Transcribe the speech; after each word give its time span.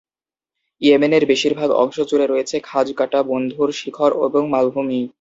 ইয়েমেনের 0.81 1.23
বেশিরভাগ 1.25 1.69
অংশ 1.83 1.97
জুড়ে 2.09 2.25
রয়েছে 2.27 2.55
খাঁজ 2.63 2.87
কাটা 2.95 3.19
বন্ধুর 3.29 3.69
শিখর 3.79 4.11
এবং 4.27 4.43
মালভূমি। 4.53 5.01